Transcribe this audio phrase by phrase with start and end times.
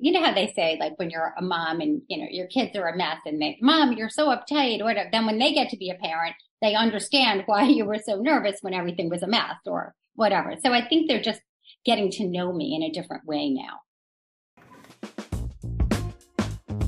[0.00, 2.76] you know how they say, like when you're a mom and, you know, your kids
[2.76, 5.08] are a mess and they, mom, you're so uptight or whatever.
[5.10, 8.58] Then when they get to be a parent, they understand why you were so nervous
[8.60, 10.54] when everything was a mess or whatever.
[10.62, 11.40] So I think they're just
[11.84, 13.80] getting to know me in a different way now.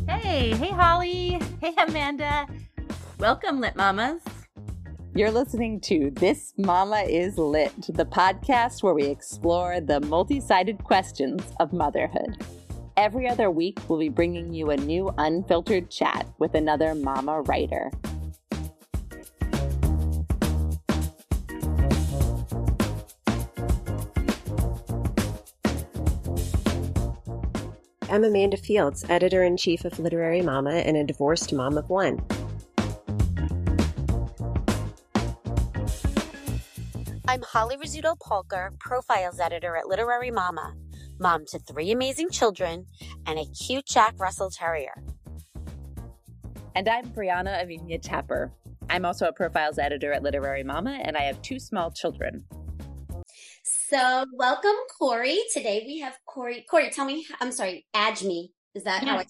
[0.08, 1.40] Hey, hey, Holly.
[1.60, 2.46] Hey, Amanda.
[3.18, 4.22] Welcome, Lit Mamas.
[5.14, 10.84] You're listening to This Mama is Lit, the podcast where we explore the multi sided
[10.84, 12.36] questions of motherhood.
[13.00, 17.90] Every other week, we'll be bringing you a new unfiltered chat with another mama writer.
[28.10, 32.22] I'm Amanda Fields, editor in chief of Literary Mama and a divorced mom of one.
[37.26, 40.74] I'm Holly Rizzuto Polker, profiles editor at Literary Mama,
[41.20, 42.86] mom to three amazing children
[43.26, 45.04] and a cute Jack Russell Terrier.
[46.74, 48.50] And I'm Brianna Avenia Tapper.
[48.88, 52.44] I'm also a profiles editor at Literary Mama, and I have two small children.
[53.62, 55.42] So, welcome, Corie.
[55.52, 56.64] Today we have Corie.
[56.68, 58.48] Corie, tell me, I'm sorry, Adjmi.
[58.74, 59.22] Is that yeah.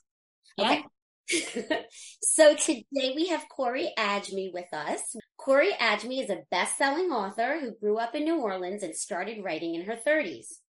[0.59, 0.73] how I?
[0.73, 0.85] Okay.
[2.23, 5.15] So today we have Corie Adjmi with us.
[5.37, 9.75] Corie Adjmi is a best-selling author who grew up in New Orleans and started writing
[9.75, 10.60] in her 30s.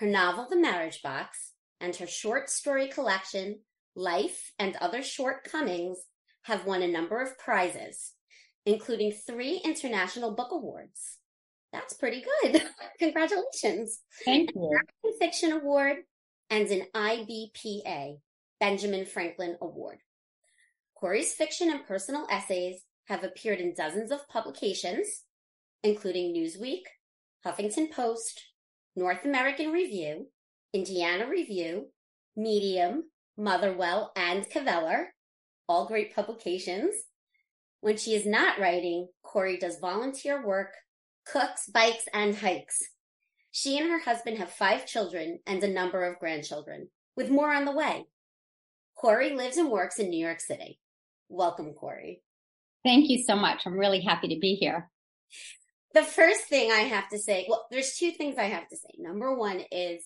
[0.00, 3.60] Her novel, The Marriage Box, and her short story collection,
[3.94, 5.98] Life and Other Shortcomings,
[6.44, 8.14] have won a number of prizes,
[8.64, 11.18] including three International Book Awards.
[11.70, 12.62] That's pretty good.
[12.98, 14.00] Congratulations.
[14.24, 14.62] Thank you.
[14.62, 15.98] American Fiction Award
[16.48, 18.20] and an IBPA,
[18.58, 19.98] Benjamin Franklin Award.
[20.98, 25.24] Corie's fiction and personal essays have appeared in dozens of publications,
[25.82, 26.84] including Newsweek,
[27.44, 28.49] Huffington Post,
[29.00, 30.26] North American Review,
[30.74, 31.86] Indiana Review,
[32.36, 33.04] Medium,
[33.38, 35.06] Motherwell, and Kveller,
[35.66, 36.94] all great publications.
[37.80, 40.74] When she is not writing, Corie does volunteer work
[41.24, 42.78] cooks, bikes, and hikes.
[43.50, 47.64] She and her husband have five children and a number of grandchildren, with more on
[47.64, 48.04] the way.
[48.98, 50.78] Corie lives and works in New York City.
[51.30, 52.22] Welcome, Corie.
[52.84, 53.62] Thank you so much.
[53.64, 54.90] I'm really happy to be here.
[55.92, 58.90] The first thing I have to say, well, there's two things I have to say.
[58.98, 60.04] Number one is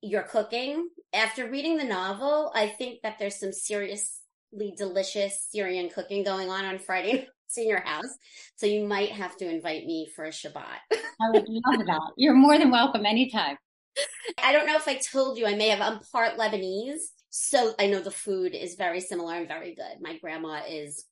[0.00, 0.88] your cooking.
[1.12, 6.64] After reading the novel, I think that there's some seriously delicious Syrian cooking going on
[6.64, 8.16] on Friday in your house.
[8.56, 10.78] So you might have to invite me for a Shabbat.
[10.92, 12.12] I would love that.
[12.16, 13.56] You're more than welcome anytime.
[14.42, 17.00] I don't know if I told you, I may have, I'm part Lebanese.
[17.30, 20.00] So I know the food is very similar and very good.
[20.00, 21.04] My grandma is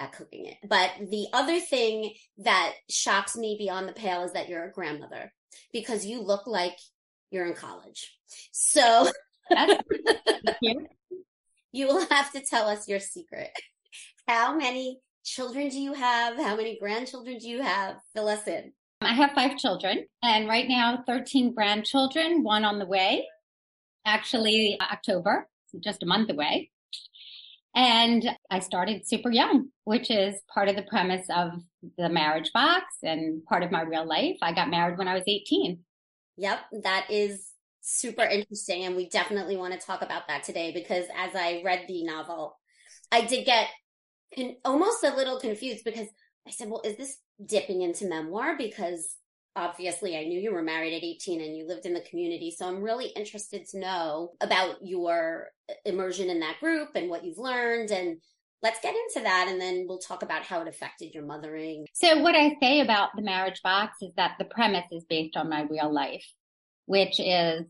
[0.00, 0.56] at cooking it.
[0.66, 5.32] But the other thing that shocks me beyond the pale is that you're a grandmother
[5.72, 6.76] because you look like
[7.30, 8.16] you're in college.
[8.50, 9.10] So
[11.72, 13.50] you will have to tell us your secret.
[14.26, 16.36] How many children do you have?
[16.36, 17.96] How many grandchildren do you have?
[18.14, 18.72] Fill us in.
[19.02, 23.26] Um, I have five children, and right now, 13 grandchildren, one on the way.
[24.04, 25.48] Actually, October,
[25.82, 26.70] just a month away.
[27.74, 31.52] And I started super young, which is part of the premise of
[31.96, 34.36] the marriage box and part of my real life.
[34.42, 35.78] I got married when I was 18.
[36.36, 38.84] Yep, that is super interesting.
[38.84, 42.58] And we definitely want to talk about that today because as I read the novel,
[43.12, 43.68] I did get
[44.64, 46.08] almost a little confused because
[46.46, 48.56] I said, well, is this dipping into memoir?
[48.56, 49.16] Because
[49.56, 52.50] obviously I knew you were married at 18 and you lived in the community.
[52.50, 57.24] So I'm really interested to know about your uh, immersion in that group and what
[57.24, 57.90] you've learned.
[57.90, 58.18] And
[58.62, 59.48] let's get into that.
[59.48, 61.86] And then we'll talk about how it affected your mothering.
[61.92, 65.50] So what I say about the marriage box is that the premise is based on
[65.50, 66.26] my real life,
[66.86, 67.64] which is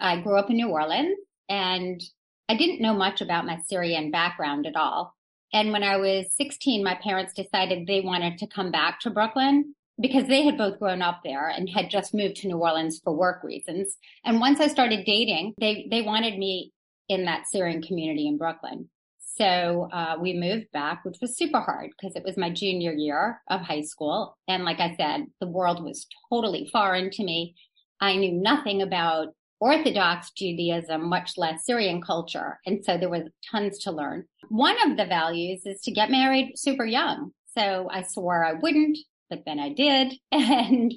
[0.00, 1.16] I grew up in New Orleans
[1.48, 2.02] and
[2.48, 5.14] I didn't know much about my Syrian background at all.
[5.52, 9.74] And when I was 16, my parents decided they wanted to come back to Brooklyn
[10.00, 13.12] because they had both grown up there and had just moved to New Orleans for
[13.12, 13.96] work reasons.
[14.24, 16.72] And once I started dating, they, they wanted me
[17.08, 18.88] in that Syrian community in Brooklyn.
[19.36, 23.40] So uh, we moved back, which was super hard because it was my junior year
[23.50, 24.36] of high school.
[24.46, 27.56] And like I said, the world was totally foreign to me.
[28.00, 29.28] I knew nothing about
[29.60, 32.60] Orthodox Judaism, much less Syrian culture.
[32.66, 34.24] And so there was tons to learn.
[34.48, 37.32] One of the values is to get married super young.
[37.56, 38.98] So I swore I wouldn't,
[39.34, 40.14] but then I did.
[40.32, 40.94] And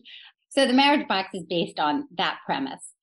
[0.49, 2.93] so the marriage box is based on that premise.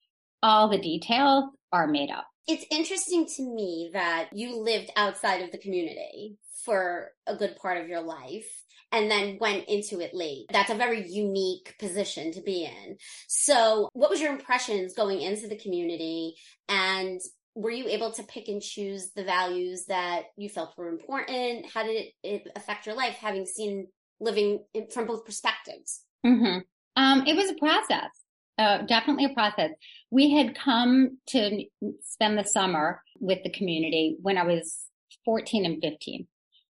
[0.41, 2.27] All the details are made up.
[2.47, 7.81] It's interesting to me that you lived outside of the community for a good part
[7.81, 8.47] of your life
[8.91, 10.45] and then went into it late.
[10.51, 12.97] That's a very unique position to be in.
[13.27, 16.35] So what was your impressions going into the community
[16.69, 17.19] and
[17.55, 21.65] were you able to pick and choose the values that you felt were important?
[21.73, 23.87] How did it, it affect your life having seen
[24.19, 26.01] living in, from both perspectives?
[26.25, 26.59] Mm-hmm.
[26.95, 28.09] Um, it was a process,
[28.57, 29.71] uh, definitely a process.
[30.11, 31.65] We had come to
[32.01, 34.85] spend the summer with the community when I was
[35.25, 36.27] 14 and 15.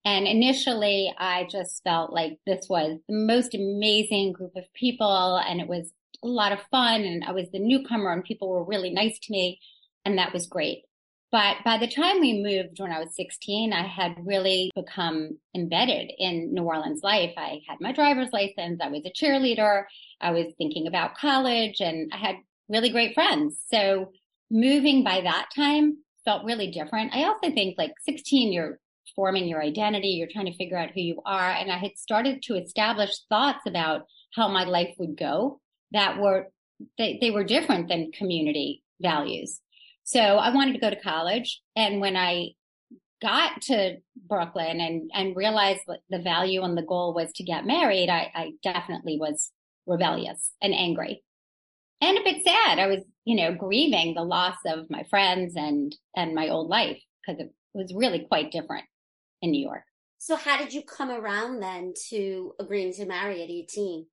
[0.04, 5.60] And initially I just felt like this was the most amazing group of people and
[5.60, 5.92] it was
[6.22, 9.32] a lot of fun and I was the newcomer and people were really nice to
[9.32, 9.58] me
[10.04, 10.84] and that was great.
[11.36, 16.10] But by the time we moved when I was 16, I had really become embedded
[16.16, 17.34] in New Orleans life.
[17.36, 18.80] I had my driver's license.
[18.82, 19.84] I was a cheerleader.
[20.18, 22.36] I was thinking about college and I had
[22.70, 23.58] really great friends.
[23.70, 24.12] So
[24.50, 27.14] moving by that time felt really different.
[27.14, 28.78] I also think like 16, you're
[29.14, 30.08] forming your identity.
[30.08, 31.50] You're trying to figure out who you are.
[31.50, 35.60] And I had started to establish thoughts about how my life would go
[35.92, 36.46] that were,
[36.96, 39.60] they, they were different than community values.
[40.06, 41.60] So I wanted to go to college.
[41.74, 42.50] And when I
[43.20, 43.96] got to
[44.28, 48.30] Brooklyn and, and realized that the value and the goal was to get married, I,
[48.32, 49.50] I definitely was
[49.84, 51.24] rebellious and angry
[52.00, 52.78] and a bit sad.
[52.78, 57.00] I was, you know, grieving the loss of my friends and, and my old life
[57.26, 58.84] because it was really quite different
[59.42, 59.82] in New York.
[60.18, 64.06] So how did you come around then to agreeing to marry at 18?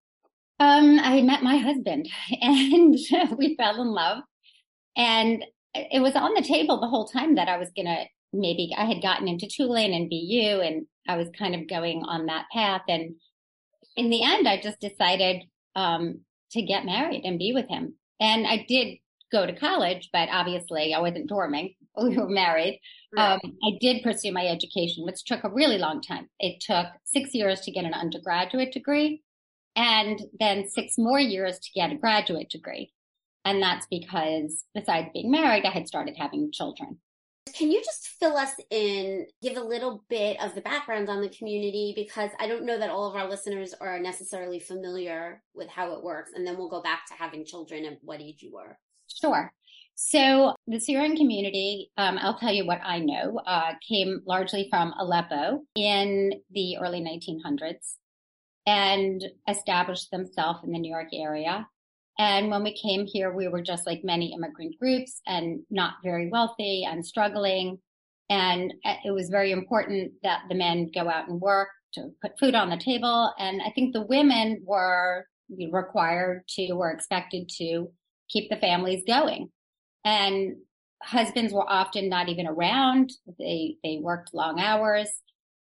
[0.60, 2.10] Um, I met my husband
[2.42, 2.98] and
[3.38, 4.24] we fell in love
[4.96, 5.44] and
[5.74, 8.86] it was on the table the whole time that I was going to maybe I
[8.86, 12.82] had gotten into Tulane and BU and I was kind of going on that path.
[12.88, 13.16] And
[13.96, 15.44] in the end, I just decided,
[15.76, 16.22] um,
[16.52, 17.96] to get married and be with him.
[18.20, 18.98] And I did
[19.32, 21.76] go to college, but obviously I wasn't dorming.
[21.96, 22.80] We were married.
[23.16, 23.34] Right.
[23.34, 26.28] Um, I did pursue my education, which took a really long time.
[26.40, 29.22] It took six years to get an undergraduate degree
[29.76, 32.92] and then six more years to get a graduate degree.
[33.46, 37.00] And that's because besides being married, I had started having children.
[37.54, 41.30] Can you just fill us in, give a little bit of the background on the
[41.30, 41.94] community?
[41.96, 46.04] Because I don't know that all of our listeners are necessarily familiar with how it
[46.04, 46.32] works.
[46.34, 48.78] And then we'll go back to having children and what age you were.
[49.22, 49.52] Sure.
[49.96, 54.94] So the Syrian community, um, I'll tell you what I know, uh, came largely from
[54.98, 57.96] Aleppo in the early 1900s
[58.66, 61.68] and established themselves in the New York area.
[62.20, 66.30] And when we came here, we were just like many immigrant groups and not very
[66.30, 67.80] wealthy and struggling.
[68.30, 68.74] And
[69.04, 72.70] it was very important that the men go out and work to put food on
[72.70, 73.32] the table.
[73.38, 75.26] And I think the women were
[75.72, 77.92] required to, were expected to
[78.30, 79.50] keep the families going.
[80.06, 80.58] And
[81.02, 83.12] husbands were often not even around.
[83.40, 85.10] They, they worked long hours.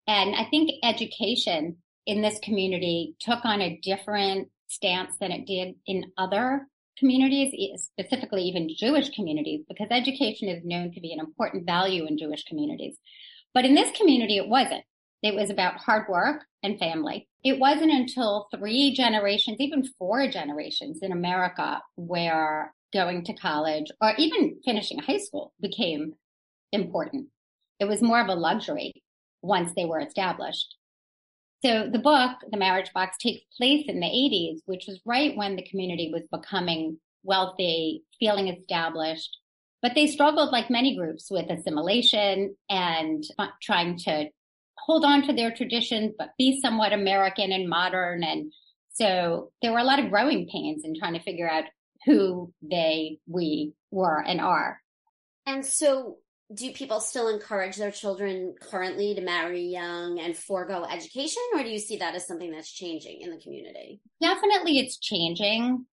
[0.06, 5.74] And I think education in this community took on a different stance than it did
[5.86, 6.66] in other
[6.98, 7.52] communities,
[7.98, 12.44] specifically even Jewish communities, because education is known to be an important value in Jewish
[12.44, 12.96] communities.
[13.54, 14.84] But in this community, it wasn't.
[15.22, 17.28] It was about hard work and family.
[17.44, 24.14] It wasn't until three generations, even four generations in America where going to college or
[24.18, 26.14] even finishing high school became
[26.72, 27.28] important.
[27.80, 28.92] It was more of a luxury
[29.42, 30.76] once they were established.
[31.64, 35.54] So the book, The Marriage Box, takes place in the 80s, which was right when
[35.54, 39.38] the community was becoming wealthy, feeling established.
[39.80, 43.24] But they struggled, like many groups, with assimilation and
[43.62, 44.28] trying to
[44.78, 48.24] hold on to their traditions, but be somewhat American and modern.
[48.24, 48.52] And
[48.88, 51.64] so there were a lot of growing pains in trying to figure out
[52.06, 54.80] who they, we were and are.
[55.46, 56.18] And so
[56.54, 61.70] do people still encourage their children currently to marry young and forego education, or do
[61.70, 64.00] you see that as something that's changing in the community?
[64.20, 65.86] Definitely it's changing.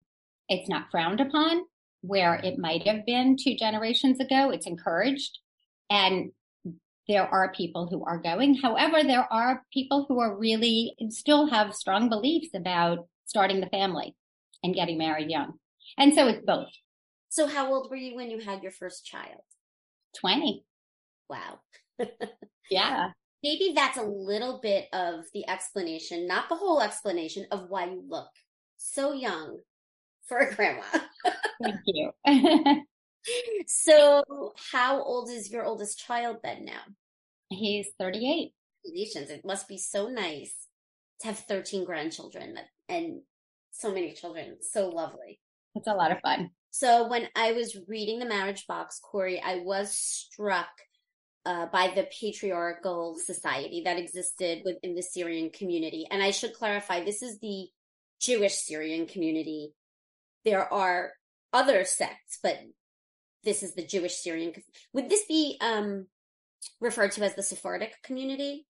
[0.48, 1.62] It's not frowned upon
[2.00, 4.50] where it might have been two generations ago.
[4.50, 5.38] It's encouraged.
[5.90, 6.30] And
[7.08, 8.54] there are people who are going.
[8.54, 14.14] However, there are people who are really still have strong beliefs about starting the family
[14.62, 15.54] and getting married young.
[15.96, 16.68] And so it's both.
[17.30, 19.40] So how old were you when you had your first child?
[20.20, 20.64] 20.
[21.28, 21.60] Wow.
[22.70, 23.10] yeah.
[23.42, 28.02] Maybe that's a little bit of the explanation, not the whole explanation of why you
[28.08, 28.30] look
[28.76, 29.58] so young
[30.26, 30.82] for a grandma.
[31.62, 32.10] Thank you.
[33.66, 36.80] so, how old is your oldest child then now?
[37.50, 38.52] He's 38.
[38.84, 39.30] Congratulations.
[39.30, 40.54] It must be so nice
[41.20, 42.56] to have 13 grandchildren
[42.88, 43.20] and
[43.70, 44.56] so many children.
[44.60, 45.40] So lovely.
[45.74, 46.50] It's a lot of fun.
[46.78, 50.68] So when I was reading the marriage box, Corie, I was struck
[51.44, 56.06] uh, by the patriarchal society that existed within the Syrian community.
[56.08, 57.66] And I should clarify, this is the
[58.20, 59.72] Jewish Syrian community.
[60.44, 61.14] There are
[61.52, 62.60] other sects, but
[63.42, 64.52] this is the Jewish Syrian.
[64.92, 66.06] Would this be um,
[66.80, 68.68] referred to as the Sephardic community?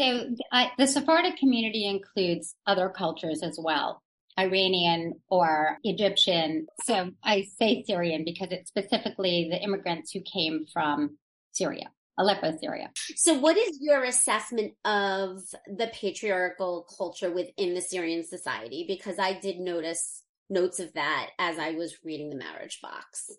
[0.00, 4.02] So I, the Sephardic community includes other cultures as well.
[4.38, 6.66] Iranian or Egyptian.
[6.84, 11.16] So I say Syrian because it's specifically the immigrants who came from
[11.52, 11.90] Syria.
[12.18, 12.90] Aleppo, Syria.
[13.16, 18.84] So, what is your assessment of the patriarchal culture within the Syrian society?
[18.86, 23.30] Because I did notice notes of that as I was reading the marriage box.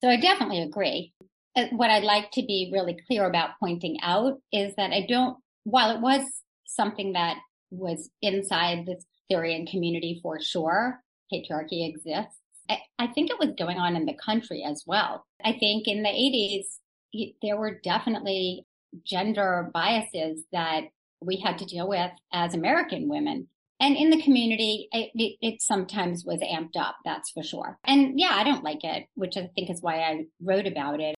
[0.00, 1.12] So, I definitely agree.
[1.56, 5.36] Uh, what I'd like to be really clear about pointing out is that I don't,
[5.64, 6.22] while it was
[6.66, 7.38] something that
[7.70, 11.00] was inside the Syrian community for sure,
[11.32, 12.38] patriarchy exists.
[12.68, 15.24] I, I think it was going on in the country as well.
[15.44, 18.66] I think in the 80s, there were definitely
[19.04, 20.82] gender biases that
[21.20, 23.48] we had to deal with as American women.
[23.80, 27.78] And in the community, it, it, it, sometimes was amped up, that's for sure.
[27.84, 31.14] And yeah, I don't like it, which I think is why I wrote about it.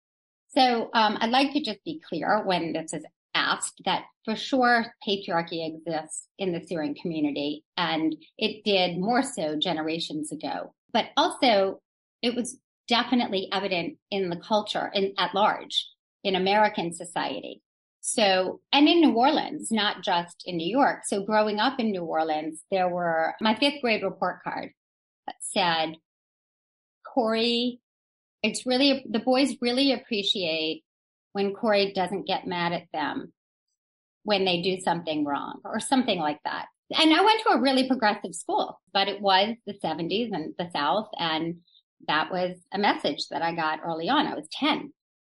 [0.54, 4.86] So um, I'd like to just be clear when this is asked that for sure
[5.06, 10.74] patriarchy exists in the Syrian community, and it did more so generations ago.
[10.92, 11.80] But also,
[12.22, 12.58] it was
[12.88, 15.88] definitely evident in the culture in, at large
[16.24, 17.62] in American society.
[18.00, 21.00] So, and in New Orleans, not just in New York.
[21.04, 24.70] So growing up in New Orleans, there were my fifth grade report card
[25.40, 25.96] said,
[27.06, 27.80] Corie,
[28.42, 30.82] it's really, the boys really appreciate
[31.32, 33.32] when Corie doesn't get mad at them
[34.24, 36.66] when they do something wrong or something like that.
[36.92, 40.68] And I went to a really progressive school, but it was the 70s and the
[40.72, 41.08] South.
[41.16, 41.58] And
[42.08, 44.26] that was a message that I got early on.
[44.26, 44.92] I was 10.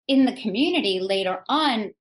[0.07, 1.91] In the community later on,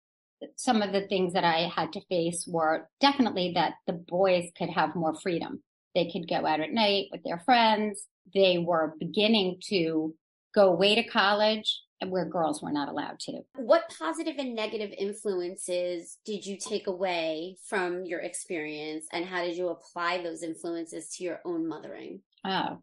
[0.56, 4.70] some of the things that I had to face were definitely that the boys could
[4.70, 5.62] have more freedom.
[5.94, 8.04] They could go out at night with their friends.
[8.34, 10.14] They were beginning to
[10.54, 11.80] go away to college
[12.10, 13.40] where girls were not allowed to.
[13.56, 19.56] What positive and negative influences did you take away from your experience and how did
[19.56, 22.20] you apply those influences to your own mothering?
[22.44, 22.78] Oh,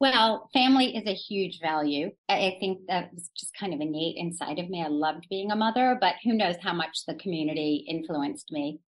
[0.00, 2.10] well, family is a huge value.
[2.28, 4.82] I think that was just kind of innate inside of me.
[4.82, 8.78] I loved being a mother, but who knows how much the community influenced me.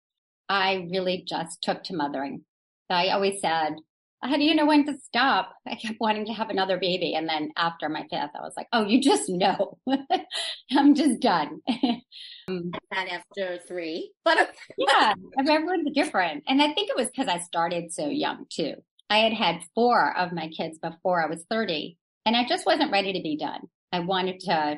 [0.49, 2.45] I really just took to mothering.
[2.89, 3.75] I always said,
[4.23, 5.55] how do you know when to stop?
[5.67, 7.15] I kept wanting to have another baby.
[7.15, 9.79] And then after my fifth, I was like, oh, you just know.
[10.73, 11.61] I'm just done.
[12.49, 16.45] um, that after three, but yeah, everyone's different.
[16.47, 18.75] And I think it was because I started so young too.
[19.09, 21.97] I had had four of my kids before I was 30
[22.27, 23.61] and I just wasn't ready to be done.
[23.93, 24.77] I wanted to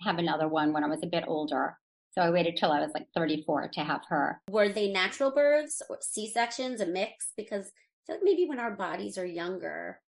[0.00, 1.78] have another one when I was a bit older.
[2.12, 4.40] So I waited till I was like 34 to have her.
[4.50, 7.32] Were they natural births or C-sections, a mix?
[7.36, 7.70] Because
[8.06, 10.00] I feel like maybe when our bodies are younger,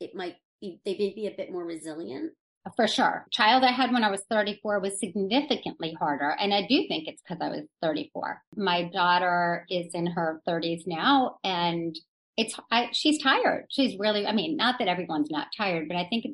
[0.00, 2.32] it might be, they may be a bit more resilient.
[2.66, 3.26] Uh, for sure.
[3.30, 6.30] Child I had when I was 34 was significantly harder.
[6.40, 8.42] And I do think it's because I was 34.
[8.56, 11.96] My daughter is in her 30s now and
[12.36, 13.66] it's, I, she's tired.
[13.70, 16.26] She's really, I mean, not that everyone's not tired, but I think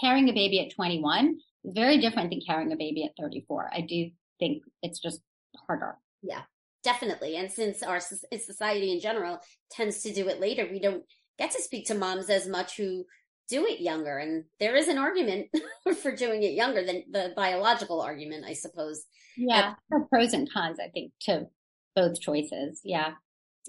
[0.00, 3.70] carrying a baby at 21 is very different than carrying a baby at 34.
[3.74, 5.20] I do think it's just
[5.66, 5.96] harder.
[6.22, 6.42] Yeah.
[6.82, 7.36] Definitely.
[7.36, 9.38] And since our society in general
[9.70, 11.04] tends to do it later, we don't
[11.38, 13.04] get to speak to moms as much who
[13.48, 14.18] do it younger.
[14.18, 15.48] And there is an argument
[16.02, 19.04] for doing it younger than the biological argument, I suppose.
[19.36, 19.74] Yeah.
[19.94, 21.46] Uh, pros and cons, I think, to
[21.94, 22.80] both choices.
[22.84, 23.12] Yeah.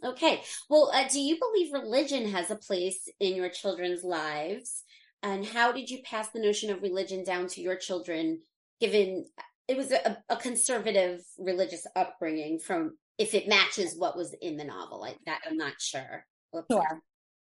[0.04, 0.42] Okay.
[0.70, 4.84] Well, uh, do you believe religion has a place in your children's lives?
[5.22, 8.42] And how did you pass the notion of religion down to your children,
[8.82, 9.26] given
[9.68, 14.64] it was a, a conservative religious upbringing from if it matches what was in the
[14.64, 15.00] novel.
[15.00, 16.26] Like that, I'm not sure.
[16.56, 16.66] Oops.
[16.72, 17.02] Sure.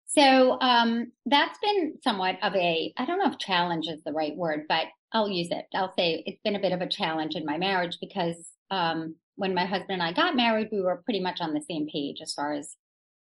[0.07, 4.35] So um, that's been somewhat of a, I don't know if challenge is the right
[4.35, 5.67] word, but I'll use it.
[5.75, 9.55] I'll say it's been a bit of a challenge in my marriage because um, when
[9.55, 12.33] my husband and I got married, we were pretty much on the same page as
[12.33, 12.77] far as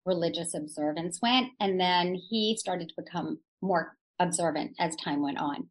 [0.05, 1.49] religious observance went.
[1.59, 5.69] And then he started to become more observant as time went on.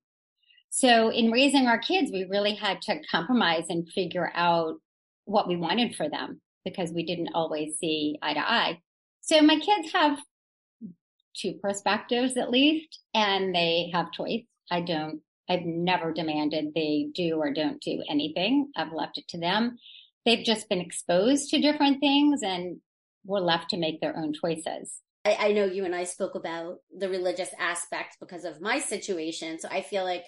[0.70, 4.75] So in raising our kids, we really had to compromise and figure out
[5.24, 8.79] what we wanted for them because we didn't always see eye to eye.
[9.22, 10.19] So my kids have
[11.36, 14.43] two perspectives at least, and they have choice.
[14.72, 18.72] I don't, I've never demanded they do or don't do anything.
[18.75, 19.77] I've left it to them.
[20.25, 22.77] They've just been exposed to different things and
[23.25, 25.00] were left to make their own choices.
[25.24, 29.60] I, I know you and I spoke about the religious aspect because of my situation.
[29.60, 30.25] So I feel like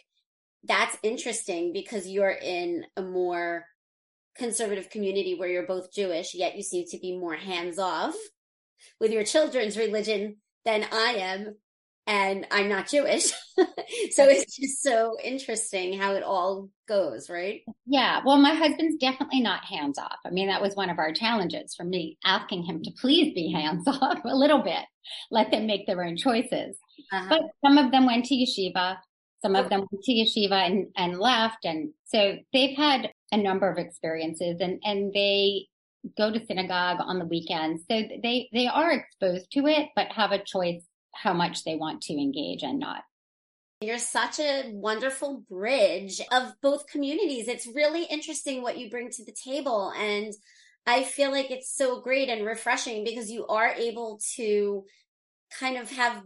[0.63, 3.65] that's interesting because you're in a more
[4.37, 8.15] conservative community where you're both Jewish, yet you seem to be more hands off
[8.99, 11.55] with your children's religion than I am.
[12.05, 13.25] And I'm not Jewish.
[13.57, 17.63] so it's just so interesting how it all goes, right?
[17.85, 18.21] Yeah.
[18.25, 20.15] Well, my husband's definitely not hands off.
[20.25, 23.51] I mean, that was one of our challenges for me asking him to please be
[23.55, 24.85] hands off a little bit,
[25.31, 26.77] let them make their own choices.
[27.11, 27.27] Uh-huh.
[27.27, 28.97] But some of them went to yeshiva.
[29.41, 31.65] Some of them went to yeshiva and, and left.
[31.65, 35.67] And so they've had a number of experiences and, and they
[36.17, 37.83] go to synagogue on the weekends.
[37.89, 42.01] So they, they are exposed to it, but have a choice how much they want
[42.03, 43.01] to engage and not.
[43.81, 47.47] You're such a wonderful bridge of both communities.
[47.47, 49.93] It's really interesting what you bring to the table.
[49.95, 50.33] And
[50.87, 54.85] I feel like it's so great and refreshing because you are able to
[55.59, 56.23] kind of have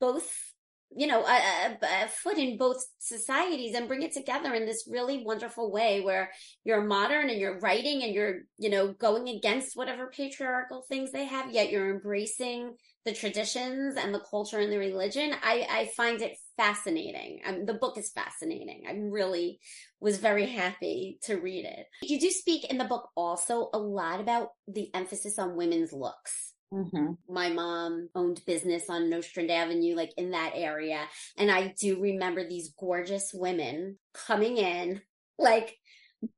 [0.00, 0.51] both
[0.96, 4.86] you know, a, a, a, foot in both societies and bring it together in this
[4.88, 6.30] really wonderful way where
[6.64, 11.24] you're modern and you're writing and you're, you know, going against whatever patriarchal things they
[11.24, 15.34] have, yet you're embracing the traditions and the culture and the religion.
[15.42, 17.40] I, I find it fascinating.
[17.46, 18.82] Um, the book is fascinating.
[18.88, 19.58] I really
[20.00, 21.86] was very happy to read it.
[22.02, 26.51] You do speak in the book also a lot about the emphasis on women's looks
[26.72, 27.12] Mm-hmm.
[27.28, 31.04] My mom owned business on Nostrand Avenue, like in that area.
[31.36, 35.02] And I do remember these gorgeous women coming in,
[35.38, 35.76] like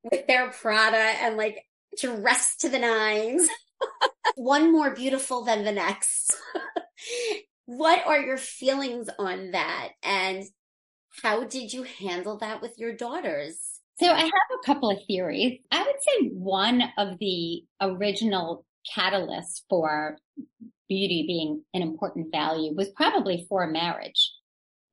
[0.03, 1.63] with their Prada and like
[1.99, 3.47] dressed to the nines,
[4.35, 6.35] one more beautiful than the next.
[7.65, 9.89] what are your feelings on that?
[10.03, 10.43] And
[11.23, 13.57] how did you handle that with your daughters?
[13.99, 15.59] So I have a couple of theories.
[15.71, 20.17] I would say one of the original catalyst for
[20.87, 24.31] beauty being an important value was probably for marriage.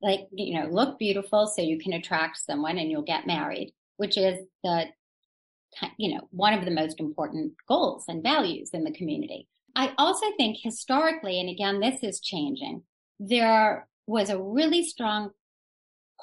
[0.01, 4.17] Like, you know, look beautiful so you can attract someone and you'll get married, which
[4.17, 4.87] is the,
[5.97, 9.47] you know, one of the most important goals and values in the community.
[9.75, 12.83] I also think historically, and again, this is changing,
[13.19, 15.31] there was a really strong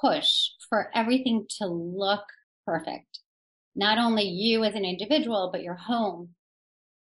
[0.01, 2.25] push for everything to look
[2.67, 3.21] perfect.
[3.75, 6.31] Not only you as an individual, but your home,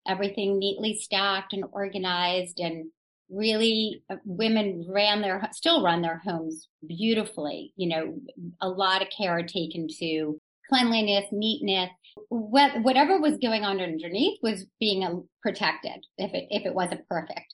[0.07, 2.89] everything neatly stacked and organized and
[3.29, 8.15] really uh, women ran their still run their homes beautifully you know
[8.61, 10.39] a lot of care taken to
[10.69, 11.89] cleanliness neatness
[12.29, 17.53] whatever was going on underneath was being uh, protected if it if it wasn't perfect.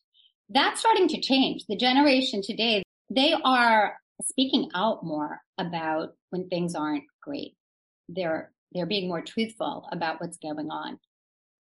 [0.49, 1.65] That's starting to change.
[1.67, 7.55] The generation today they are speaking out more about when things aren't great.
[8.09, 10.97] They're they're being more truthful about what's going on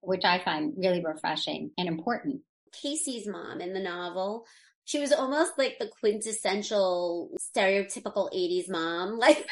[0.03, 2.41] which I find really refreshing and important.
[2.81, 4.45] Casey's mom in the novel,
[4.85, 9.47] she was almost like the quintessential stereotypical 80s mom, like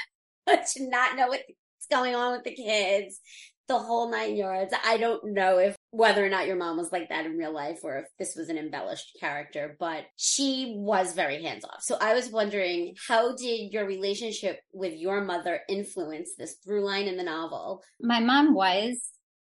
[0.47, 1.43] to not know what's
[1.89, 3.19] going on with the kids,
[3.67, 4.73] the whole nine yards.
[4.83, 7.79] I don't know if whether or not your mom was like that in real life
[7.83, 11.81] or if this was an embellished character, but she was very hands off.
[11.81, 17.07] So I was wondering, how did your relationship with your mother influence this through line
[17.07, 17.83] in the novel?
[18.01, 19.01] My mom was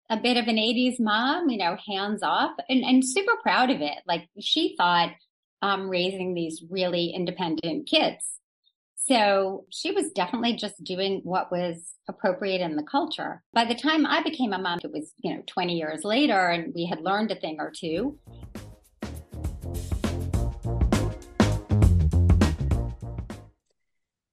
[0.09, 3.81] a bit of an 80s mom, you know, hands off and, and super proud of
[3.81, 3.97] it.
[4.07, 5.11] Like she thought
[5.61, 8.39] um, raising these really independent kids.
[8.95, 13.43] So she was definitely just doing what was appropriate in the culture.
[13.53, 16.73] By the time I became a mom, it was, you know, 20 years later and
[16.73, 18.17] we had learned a thing or two.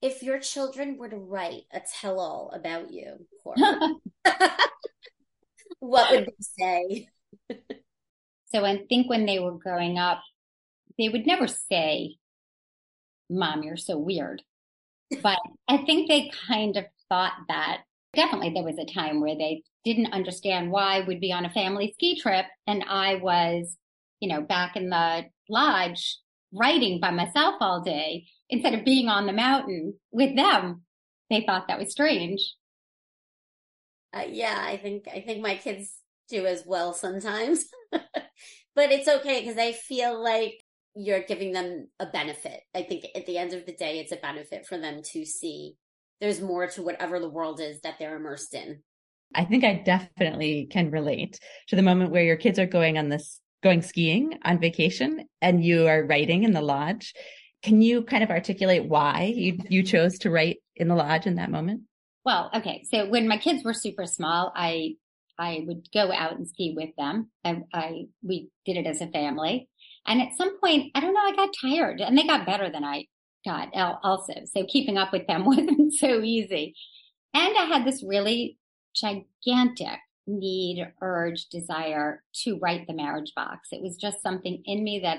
[0.02, 3.26] If your children were to write a tell all about you,
[5.84, 7.08] what would they say?
[8.52, 10.22] so I think when they were growing up,
[10.98, 12.16] they would never say,
[13.28, 14.42] Mom, you're so weird.
[15.22, 17.82] But I think they kind of thought that
[18.14, 21.92] definitely there was a time where they didn't understand why we'd be on a family
[21.92, 23.76] ski trip and I was,
[24.20, 26.18] you know, back in the lodge
[26.52, 30.82] writing by myself all day instead of being on the mountain with them.
[31.28, 32.54] They thought that was strange
[34.14, 35.92] uh, yeah, I think I think my kids
[36.28, 38.02] do as well sometimes, but
[38.76, 40.62] it's okay because I feel like
[40.94, 42.60] you're giving them a benefit.
[42.74, 45.74] I think at the end of the day, it's a benefit for them to see
[46.20, 48.82] there's more to whatever the world is that they're immersed in.
[49.34, 53.08] I think I definitely can relate to the moment where your kids are going on
[53.08, 57.14] this going skiing on vacation and you are writing in the lodge.
[57.62, 61.36] Can you kind of articulate why you you chose to write in the lodge in
[61.36, 61.82] that moment?
[62.24, 62.84] Well, okay.
[62.90, 64.96] So when my kids were super small, I
[65.38, 67.30] I would go out and ski with them.
[67.42, 69.68] And I we did it as a family.
[70.06, 72.84] And at some point, I don't know, I got tired and they got better than
[72.84, 73.06] I
[73.44, 73.68] got
[74.02, 74.34] also.
[74.44, 76.74] So keeping up with them wasn't so easy.
[77.32, 78.58] And I had this really
[78.94, 83.68] gigantic need, urge, desire to write the marriage box.
[83.72, 85.18] It was just something in me that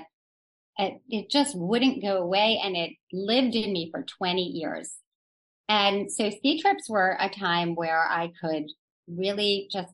[0.78, 4.94] it, it just wouldn't go away and it lived in me for 20 years.
[5.68, 8.66] And so ski trips were a time where I could
[9.08, 9.92] really just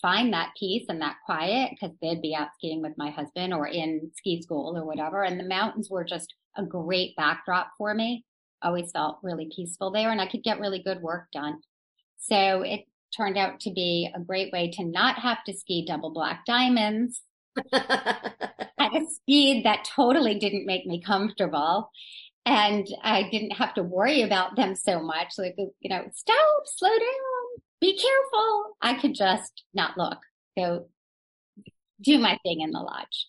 [0.00, 3.66] find that peace and that quiet because they'd be out skiing with my husband or
[3.66, 5.22] in ski school or whatever.
[5.22, 8.24] And the mountains were just a great backdrop for me.
[8.62, 11.60] Always felt really peaceful there and I could get really good work done.
[12.18, 12.84] So it
[13.16, 17.22] turned out to be a great way to not have to ski double black diamonds
[17.72, 18.34] at
[18.78, 21.90] a speed that totally didn't make me comfortable.
[22.46, 25.34] And I didn't have to worry about them so much.
[25.38, 28.76] Like, you know, stop, slow down, be careful.
[28.80, 30.18] I could just not look,
[30.56, 30.86] go
[32.00, 33.26] do my thing in the lodge.